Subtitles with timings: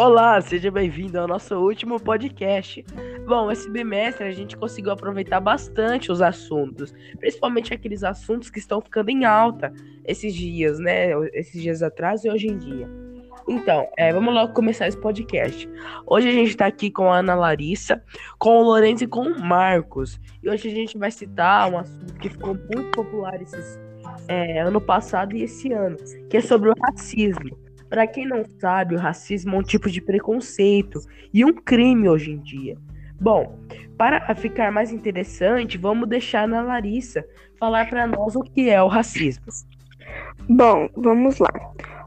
[0.00, 2.84] Olá, seja bem-vindo ao nosso último podcast.
[3.26, 8.80] Bom, esse bimestre a gente conseguiu aproveitar bastante os assuntos, principalmente aqueles assuntos que estão
[8.80, 9.74] ficando em alta
[10.04, 11.10] esses dias, né?
[11.32, 12.88] Esses dias atrás e hoje em dia.
[13.48, 15.68] Então, é, vamos logo começar esse podcast.
[16.06, 18.00] Hoje a gente está aqui com a Ana Larissa,
[18.38, 20.20] com o Lourenço e com o Marcos.
[20.40, 23.80] E hoje a gente vai citar um assunto que ficou muito popular esses,
[24.28, 25.96] é, ano passado e esse ano,
[26.30, 27.67] que é sobre o racismo.
[27.88, 31.00] Para quem não sabe, o racismo é um tipo de preconceito
[31.32, 32.76] e um crime hoje em dia.
[33.20, 33.58] Bom,
[33.96, 37.24] para ficar mais interessante, vamos deixar na Larissa
[37.58, 39.46] falar para nós o que é o racismo.
[40.48, 41.52] Bom, vamos lá.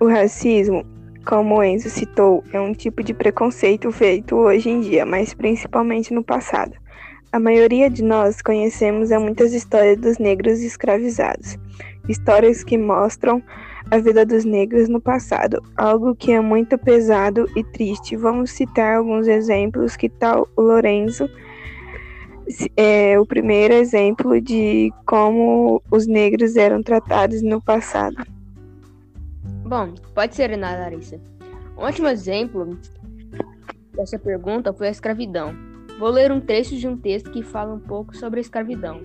[0.00, 0.84] O racismo,
[1.26, 6.14] como o Enzo citou, é um tipo de preconceito feito hoje em dia, mas principalmente
[6.14, 6.72] no passado.
[7.30, 11.58] A maioria de nós conhecemos muitas histórias dos negros escravizados,
[12.08, 13.42] histórias que mostram
[13.90, 18.16] a vida dos negros no passado, algo que é muito pesado e triste.
[18.16, 21.28] Vamos citar alguns exemplos que tal Lorenzo
[22.76, 28.16] é o primeiro exemplo de como os negros eram tratados no passado.
[29.64, 31.18] Bom, pode ser, Ana Larissa.
[31.76, 32.78] Um ótimo exemplo
[33.94, 35.54] dessa pergunta foi a escravidão.
[35.98, 39.02] Vou ler um trecho de um texto que fala um pouco sobre a escravidão.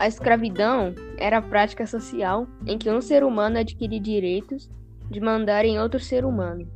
[0.00, 4.66] A escravidão era a prática social em que um ser humano adquire direitos
[5.10, 6.66] de mandar em outro ser humano,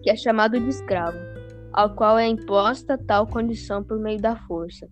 [0.00, 1.18] que é chamado de escravo,
[1.72, 4.88] ao qual é imposta tal condição por meio da força.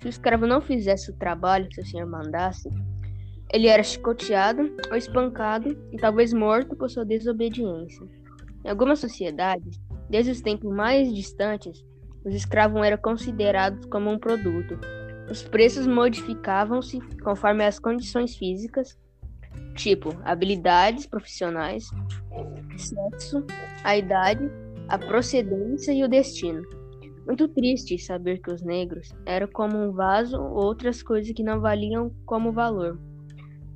[0.00, 2.68] Se o escravo não fizesse o trabalho que seu senhor mandasse,
[3.52, 8.04] ele era chicoteado ou espancado e talvez morto por sua desobediência.
[8.64, 11.84] Em algumas sociedades, desde os tempos mais distantes,
[12.24, 14.76] os escravos eram considerados como um produto,
[15.30, 18.98] os preços modificavam-se conforme as condições físicas,
[19.76, 21.88] tipo habilidades profissionais,
[22.76, 23.44] sexo,
[23.84, 24.50] a idade,
[24.88, 26.62] a procedência e o destino.
[27.26, 31.60] Muito triste saber que os negros eram como um vaso ou outras coisas que não
[31.60, 32.98] valiam como valor.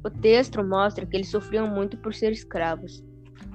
[0.05, 3.05] O texto mostra que eles sofriam muito por ser escravos.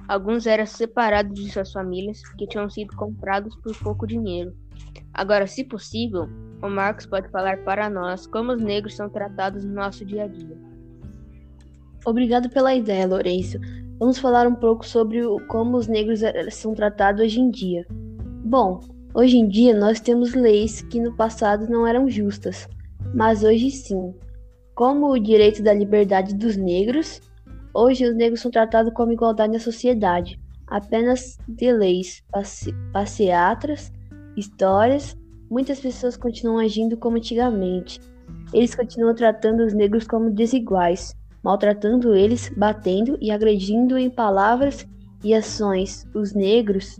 [0.08, 4.56] Alguns eram separados de suas famílias, que tinham sido comprados por pouco dinheiro.
[5.12, 6.28] Agora, se possível,
[6.62, 10.26] o Marcos pode falar para nós como os negros são tratados no nosso dia a
[10.26, 10.56] dia.
[12.06, 13.58] Obrigado pela ideia, Lourenço.
[13.98, 17.86] Vamos falar um pouco sobre como os negros eh, são tratados hoje em dia.
[18.44, 18.80] Bom,
[19.12, 22.66] hoje em dia nós temos leis que no passado não eram justas,
[23.14, 24.14] mas hoje sim.
[24.74, 27.20] Como o direito da liberdade dos negros,
[27.74, 33.92] hoje os negros são tratados como igualdade na sociedade, apenas de leis, passe passeatras
[34.36, 35.16] histórias,
[35.50, 38.00] muitas pessoas continuam agindo como antigamente.
[38.52, 44.86] Eles continuam tratando os negros como desiguais, maltratando eles, batendo e agredindo em palavras
[45.24, 46.06] e ações.
[46.14, 46.98] Os negros.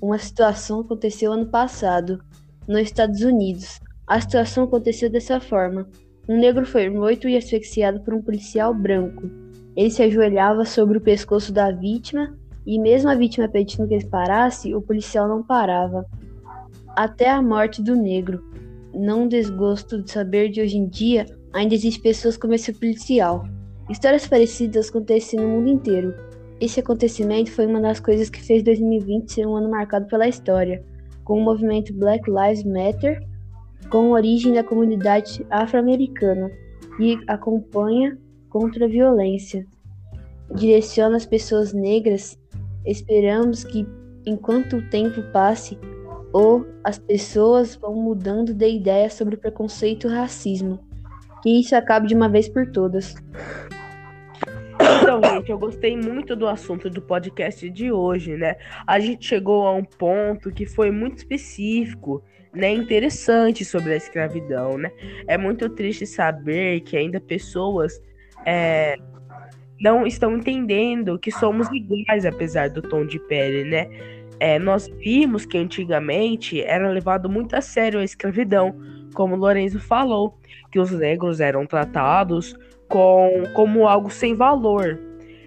[0.00, 2.22] Uma situação aconteceu ano passado,
[2.66, 3.80] nos Estados Unidos.
[4.06, 5.88] A situação aconteceu dessa forma:
[6.28, 9.30] um negro foi morto e asfixiado por um policial branco.
[9.76, 12.36] Ele se ajoelhava sobre o pescoço da vítima
[12.66, 16.06] e, mesmo a vítima pedindo que ele parasse, o policial não parava
[16.96, 18.44] até a morte do negro.
[18.94, 23.44] Não desgosto de saber de hoje em dia ainda existem pessoas como esse policial.
[23.90, 26.14] Histórias parecidas acontecem no mundo inteiro.
[26.60, 30.84] Esse acontecimento foi uma das coisas que fez 2020 ser um ano marcado pela história,
[31.24, 33.20] com o movimento Black Lives Matter,
[33.90, 36.50] com origem da comunidade afro-americana
[37.00, 38.16] e acompanha
[38.48, 39.66] contra a violência.
[40.54, 42.38] Direciona as pessoas negras.
[42.86, 43.86] Esperamos que,
[44.26, 45.78] enquanto o tempo passe,
[46.32, 50.80] ou as pessoas vão mudando de ideia sobre preconceito e racismo.
[51.42, 53.14] Que isso acabe de uma vez por todas.
[55.02, 58.56] Então, gente, eu gostei muito do assunto do podcast de hoje, né?
[58.86, 62.22] A gente chegou a um ponto que foi muito específico,
[62.54, 62.70] né?
[62.70, 64.90] Interessante sobre a escravidão, né?
[65.26, 68.00] É muito triste saber que ainda pessoas
[68.46, 68.96] é,
[69.80, 73.88] não estão entendendo que somos iguais, apesar do tom de pele, né?
[74.42, 78.74] É, nós vimos que antigamente era levado muito a sério a escravidão,
[79.14, 80.36] como Lorenzo falou,
[80.72, 82.52] que os negros eram tratados
[82.88, 84.98] com, como algo sem valor.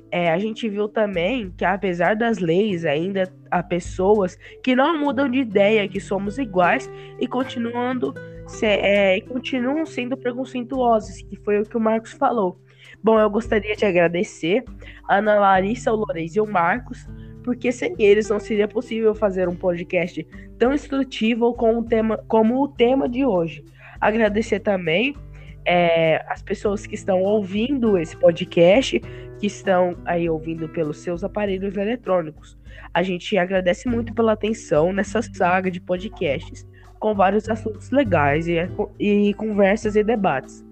[0.09, 5.29] É, a gente viu também que, apesar das leis, ainda há pessoas que não mudam
[5.29, 6.89] de ideia, que somos iguais
[7.19, 8.13] e continuando
[8.47, 12.61] se, é, continuam sendo preconceituosos, que foi o que o Marcos falou.
[13.03, 14.63] Bom, eu gostaria de agradecer
[15.05, 17.05] a Ana Larissa, o Lourenço e o Marcos
[17.45, 20.27] porque sem eles não seria possível fazer um podcast
[20.57, 23.63] tão instrutivo com o tema, como o tema de hoje.
[24.01, 25.15] Agradecer também
[25.63, 28.99] é, as pessoas que estão ouvindo esse podcast,
[29.39, 32.57] que estão aí ouvindo pelos seus aparelhos eletrônicos.
[32.91, 36.67] A gente agradece muito pela atenção nessa saga de podcasts
[36.99, 38.55] com vários assuntos legais e,
[38.99, 40.65] e conversas e debates.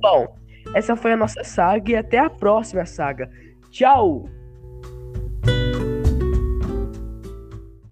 [0.00, 0.34] Bom,
[0.74, 3.30] essa foi a nossa saga e até a próxima saga.
[3.70, 4.30] Tchau!